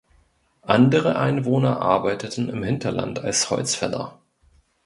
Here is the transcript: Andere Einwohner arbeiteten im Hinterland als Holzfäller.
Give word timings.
Andere 0.63 1.15
Einwohner 1.19 1.79
arbeiteten 1.79 2.49
im 2.49 2.63
Hinterland 2.63 3.19
als 3.19 3.51
Holzfäller. 3.51 4.19